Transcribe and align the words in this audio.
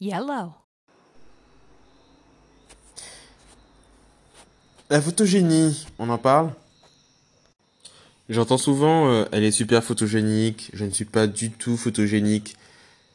Yellow. 0.00 0.52
La 4.88 5.02
photogénie, 5.02 5.86
on 5.98 6.08
en 6.08 6.16
parle? 6.16 6.52
J'entends 8.30 8.56
souvent 8.56 9.10
euh, 9.10 9.24
elle 9.30 9.44
est 9.44 9.50
super 9.50 9.84
photogénique, 9.84 10.70
je 10.72 10.86
ne 10.86 10.90
suis 10.90 11.04
pas 11.04 11.26
du 11.26 11.50
tout 11.50 11.76
photogénique. 11.76 12.56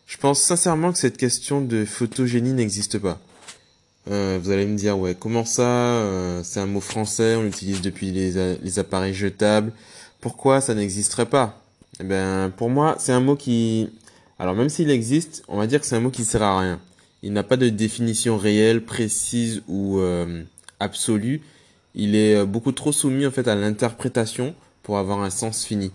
Je 0.06 0.18
pense 0.18 0.40
sincèrement 0.40 0.92
que 0.92 1.00
cette 1.00 1.18
question 1.18 1.60
de 1.60 1.86
photogénie 1.86 2.54
n'existe 2.54 3.00
pas. 3.00 3.20
Euh, 4.12 4.38
vous 4.40 4.52
allez 4.52 4.68
me 4.68 4.78
dire 4.78 5.00
ouais 5.00 5.16
comment 5.20 5.46
ça 5.46 5.64
euh, 5.64 6.44
c'est 6.44 6.60
un 6.60 6.68
mot 6.68 6.82
français 6.82 7.36
on 7.36 7.42
l'utilise 7.42 7.82
depuis 7.82 8.12
les, 8.12 8.78
appareils 8.78 9.16
jetables 9.16 9.74
pourquoi 10.22 10.62
ça 10.62 10.76
n'existerait 10.76 11.26
pas? 11.26 11.60
Eh 12.00 12.04
ben 12.04 12.52
pour 12.56 12.70
moi 12.70 12.96
c'est 13.00 13.14
un 13.14 13.22
mot 13.22 13.36
qui 13.36 13.90
alors 14.40 14.56
même 14.56 14.70
s'il 14.70 14.90
existe 14.90 15.44
on 15.48 15.58
va 15.58 15.68
dire 15.68 15.80
que 15.80 15.86
c'est 15.86 15.96
un 15.96 16.02
mot 16.02 16.10
qui 16.10 16.26
sert 16.26 16.42
à 16.42 16.60
rien. 16.60 16.80
Il 17.24 17.34
n'a 17.34 17.44
pas 17.44 17.58
de 17.58 17.70
définition 17.70 18.38
réelle 18.38 18.84
précise 18.84 19.64
ou 19.68 20.00
euh, 20.00 20.44
absolue. 20.80 21.42
Il 21.96 22.16
est 22.16 22.36
euh, 22.36 22.46
beaucoup 22.46 22.72
trop 22.72 22.92
soumis 22.92 23.26
en 23.26 23.32
fait 23.32 23.48
à 23.48 23.56
l'interprétation 23.56 24.54
pour 24.84 24.98
avoir 24.98 25.24
un 25.24 25.32
sens 25.32 25.66
fini. 25.66 25.92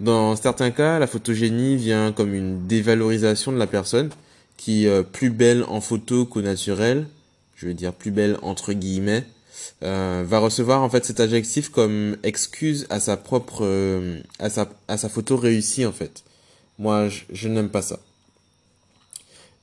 Dans 0.00 0.34
certains 0.36 0.70
cas 0.70 0.98
la 0.98 1.06
photogénie 1.06 1.76
vient 1.76 2.12
comme 2.12 2.34
une 2.34 2.66
dévalorisation 2.66 3.52
de 3.52 3.58
la 3.58 3.66
personne 3.66 4.10
qui 4.56 4.86
est 4.86 5.02
plus 5.02 5.30
belle 5.30 5.64
en 5.68 5.80
photo 5.80 6.24
qu'au 6.24 6.40
naturel 6.40 7.06
je 7.62 7.68
veux 7.68 7.74
dire 7.74 7.92
plus 7.92 8.10
belle 8.10 8.38
entre 8.42 8.72
guillemets, 8.72 9.24
euh, 9.84 10.24
va 10.26 10.40
recevoir 10.40 10.82
en 10.82 10.90
fait 10.90 11.04
cet 11.04 11.20
adjectif 11.20 11.68
comme 11.68 12.16
excuse 12.24 12.86
à 12.90 12.98
sa 12.98 13.16
propre 13.16 13.60
euh, 13.62 14.20
à 14.40 14.50
sa 14.50 14.68
à 14.88 14.98
sa 14.98 15.08
photo 15.08 15.36
réussie 15.36 15.86
en 15.86 15.92
fait. 15.92 16.24
Moi, 16.78 17.08
je, 17.30 17.48
n'aime 17.48 17.68
pas 17.68 17.82
ça. 17.82 17.98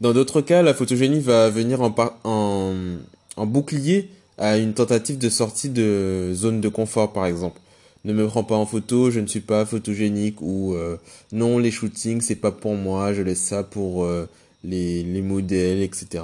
Dans 0.02 0.14
d'autres 0.14 0.42
cas, 0.42 0.62
la 0.62 0.74
photogénie 0.74 1.20
va 1.20 1.50
venir 1.50 1.82
en, 1.82 1.94
en, 2.24 3.46
bouclier 3.46 4.10
à 4.38 4.58
une 4.58 4.74
tentative 4.74 5.18
de 5.18 5.30
sortie 5.30 5.70
de 5.70 6.32
zone 6.34 6.62
de 6.62 6.70
confort 6.70 7.12
par 7.12 7.26
exemple. 7.26 7.60
Ne 8.06 8.14
me 8.14 8.26
prends 8.28 8.46
pas 8.46 8.56
en 8.56 8.66
photo, 8.66 9.12
je 9.12 9.20
ne 9.20 9.28
suis 9.28 9.42
pas 9.42 9.66
photogénique 9.66 10.42
ou 10.42 10.74
euh, 10.74 10.96
non 11.34 11.58
les 11.58 11.72
shootings 11.72 12.22
c'est 12.22 12.36
pas 12.36 12.52
pour 12.52 12.76
moi, 12.76 13.14
je 13.14 13.22
laisse 13.22 13.42
ça 13.42 13.64
pour 13.64 14.06
euh, 14.06 14.30
les, 14.64 15.04
les 15.04 15.22
modèles 15.22 15.82
etc. 15.82 16.24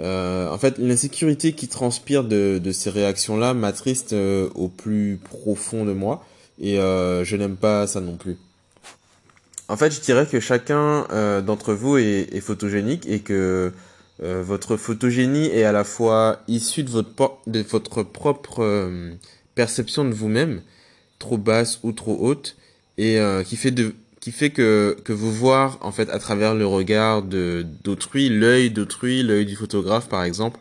Euh, 0.00 0.50
en 0.50 0.58
fait, 0.58 0.78
l'insécurité 0.78 1.52
qui 1.52 1.68
transpire 1.68 2.24
de, 2.24 2.58
de 2.62 2.72
ces 2.72 2.90
réactions-là 2.90 3.54
m'attriste 3.54 4.12
au 4.12 4.68
plus 4.68 5.20
profond 5.22 5.84
de 5.84 5.92
moi 5.92 6.24
et 6.60 6.76
je 6.76 7.36
n'aime 7.36 7.56
pas 7.56 7.86
ça 7.86 8.00
non 8.00 8.16
plus. 8.16 8.36
En 9.68 9.76
fait, 9.76 9.90
je 9.90 10.00
dirais 10.00 10.26
que 10.26 10.38
chacun 10.38 11.06
euh, 11.10 11.40
d'entre 11.40 11.74
vous 11.74 11.98
est, 11.98 12.40
photogénique 12.40 13.06
et 13.08 13.20
que 13.20 13.72
euh, 14.22 14.42
votre 14.42 14.76
photogénie 14.76 15.46
est 15.46 15.64
à 15.64 15.72
la 15.72 15.82
fois 15.84 16.40
issue 16.46 16.84
de 16.84 16.90
votre, 16.90 17.38
de 17.46 17.62
votre 17.62 18.04
propre 18.04 18.62
euh, 18.62 19.12
perception 19.56 20.04
de 20.04 20.14
vous-même, 20.14 20.62
trop 21.18 21.36
basse 21.36 21.80
ou 21.82 21.92
trop 21.92 22.16
haute, 22.20 22.56
et 22.98 23.18
qui 23.44 23.56
fait 23.56 23.74
qui 24.20 24.32
fait 24.32 24.50
que, 24.50 24.96
que 25.04 25.12
vous 25.12 25.30
voir 25.30 25.78
en 25.82 25.92
fait 25.92 26.08
à 26.08 26.18
travers 26.18 26.54
le 26.54 26.66
regard 26.66 27.22
de 27.22 27.66
d'autrui, 27.84 28.30
l'œil 28.30 28.70
d'autrui, 28.70 29.22
l'œil 29.22 29.44
du 29.44 29.54
photographe 29.54 30.08
par 30.08 30.24
exemple, 30.24 30.58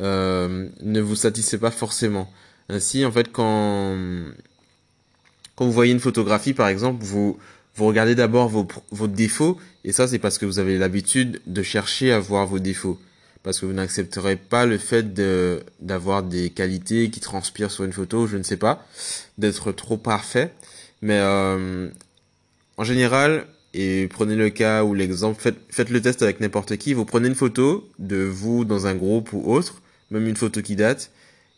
ne 0.00 1.00
vous 1.00 1.16
satisfait 1.16 1.58
pas 1.58 1.70
forcément. 1.70 2.30
Ainsi 2.68 3.06
en 3.06 3.12
fait 3.12 3.32
quand 3.32 3.96
quand 5.56 5.64
vous 5.64 5.72
voyez 5.72 5.92
une 5.92 6.00
photographie 6.00 6.52
par 6.52 6.68
exemple, 6.68 7.02
vous 7.02 7.38
vous 7.78 7.86
regardez 7.86 8.14
d'abord 8.16 8.48
vos 8.48 9.06
défauts 9.06 9.56
et 9.84 9.92
ça 9.92 10.08
c'est 10.08 10.18
parce 10.18 10.36
que 10.36 10.46
vous 10.46 10.58
avez 10.58 10.78
l'habitude 10.78 11.40
de 11.46 11.62
chercher 11.62 12.12
à 12.12 12.18
voir 12.18 12.46
vos 12.46 12.58
défauts 12.58 12.98
parce 13.42 13.60
que 13.60 13.66
vous 13.66 13.72
n'accepterez 13.72 14.36
pas 14.36 14.66
le 14.66 14.78
fait 14.78 15.14
d'avoir 15.80 16.22
des 16.22 16.50
qualités 16.50 17.08
qui 17.08 17.20
transpirent 17.20 17.70
sur 17.70 17.84
une 17.84 17.92
photo, 17.92 18.26
je 18.26 18.36
ne 18.36 18.42
sais 18.42 18.56
pas, 18.56 18.86
d'être 19.38 19.72
trop 19.72 19.96
parfait. 19.96 20.52
Mais 21.02 21.18
euh, 21.18 21.88
en 22.76 22.84
général, 22.84 23.46
et 23.74 24.08
prenez 24.08 24.34
le 24.34 24.50
cas 24.50 24.82
ou 24.84 24.92
l'exemple, 24.92 25.40
faites 25.70 25.90
le 25.90 26.02
test 26.02 26.22
avec 26.22 26.40
n'importe 26.40 26.76
qui, 26.76 26.94
vous 26.94 27.04
prenez 27.04 27.28
une 27.28 27.34
photo 27.34 27.88
de 27.98 28.16
vous 28.16 28.64
dans 28.64 28.86
un 28.86 28.94
groupe 28.94 29.32
ou 29.32 29.50
autre, 29.50 29.80
même 30.10 30.26
une 30.26 30.36
photo 30.36 30.60
qui 30.60 30.76
date, 30.76 31.10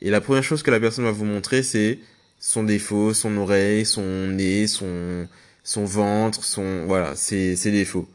et 0.03 0.11
la 0.11 0.21
première 0.21 0.45
chose 0.45 0.63
que 0.63 0.71
la 0.71 0.81
personne 0.81 1.05
va 1.05 1.13
vous 1.13 1.25
montrer, 1.25 1.63
c'est 1.63 1.99
son 2.39 2.63
défaut, 2.63 3.15
son 3.15 3.37
oreille, 3.37 3.85
son 3.85 4.29
nez, 4.29 4.67
son, 4.67 5.27
son 5.65 5.85
ventre, 5.85 6.45
son, 6.45 6.87
voilà, 6.87 7.17
ses, 7.17 7.57
ses 7.57 7.71
défauts. 7.71 8.09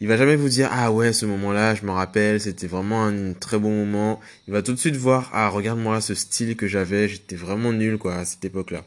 Il 0.00 0.08
va 0.08 0.16
jamais 0.16 0.34
vous 0.34 0.48
dire, 0.48 0.68
ah 0.72 0.90
ouais, 0.90 1.12
ce 1.12 1.26
moment-là, 1.26 1.76
je 1.76 1.84
me 1.84 1.92
rappelle, 1.92 2.40
c'était 2.40 2.66
vraiment 2.66 3.04
un 3.04 3.34
très 3.34 3.58
bon 3.58 3.70
moment. 3.70 4.18
Il 4.48 4.52
va 4.52 4.60
tout 4.62 4.72
de 4.72 4.78
suite 4.78 4.96
voir, 4.96 5.30
ah, 5.32 5.48
regarde-moi 5.48 6.00
ce 6.00 6.14
style 6.14 6.56
que 6.56 6.66
j'avais, 6.66 7.08
j'étais 7.08 7.36
vraiment 7.36 7.72
nul, 7.72 7.98
quoi, 7.98 8.16
à 8.16 8.24
cette 8.24 8.44
époque-là. 8.44 8.84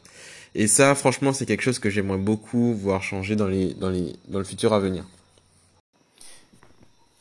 Et 0.56 0.68
ça, 0.68 0.94
franchement, 0.94 1.32
c'est 1.32 1.46
quelque 1.46 1.62
chose 1.62 1.80
que 1.80 1.90
j'aimerais 1.90 2.18
beaucoup 2.18 2.74
voir 2.74 3.02
changer 3.02 3.36
dans, 3.36 3.48
les, 3.48 3.74
dans, 3.76 3.90
les, 3.90 4.14
dans 4.28 4.40
le 4.40 4.46
futur 4.46 4.74
à 4.74 4.80
venir. 4.80 5.06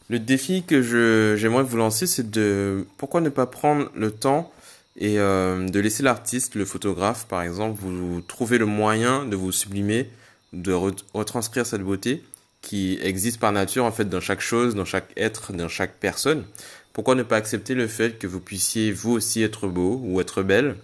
Le 0.09 0.19
défi 0.19 0.65
que 0.65 0.83
je, 0.83 1.35
j'aimerais 1.37 1.63
vous 1.63 1.77
lancer, 1.77 2.07
c'est 2.07 2.31
de 2.31 2.87
pourquoi 2.99 3.21
ne 3.21 3.31
pas 3.31 3.47
prendre 3.47 3.91
le 3.95 4.11
temps 4.11 4.53
et 4.97 5.19
euh, 5.19 5.67
de 5.69 5.81
laisser 5.81 6.03
l'artiste, 6.03 6.55
le 6.55 6.65
photographe 6.65 7.27
par 7.27 7.43
exemple, 7.43 7.81
vous 7.81 8.21
trouver 8.21 8.59
le 8.59 8.67
moyen 8.67 9.25
de 9.25 9.35
vous 9.35 9.51
sublimer, 9.51 10.11
de 10.55 10.73
retranscrire 10.73 11.67
cette 11.67 11.83
beauté 11.83 12.23
qui 12.63 12.99
existe 13.03 13.39
par 13.39 13.53
nature 13.53 13.85
en 13.85 13.93
fait 13.93 14.07
dans 14.07 14.21
chaque 14.21 14.41
chose, 14.41 14.75
dans 14.75 14.87
chaque 14.87 15.13
être, 15.17 15.53
dans 15.53 15.69
chaque 15.69 15.97
personne. 15.99 16.45
Pourquoi 16.93 17.15
ne 17.15 17.23
pas 17.23 17.37
accepter 17.37 17.75
le 17.75 17.89
fait 17.89 18.19
que 18.19 18.27
vous 18.27 18.41
puissiez 18.41 18.93
vous 18.93 19.13
aussi 19.13 19.43
être 19.43 19.67
beau 19.67 20.01
ou 20.03 20.21
être 20.21 20.43
belle? 20.43 20.77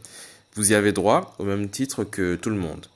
Vous 0.55 0.73
y 0.73 0.75
avez 0.75 0.93
droit 0.93 1.35
au 1.39 1.45
même 1.45 1.71
titre 1.71 2.05
que 2.05 2.35
tout 2.35 2.51
le 2.51 2.57
monde. 2.57 2.87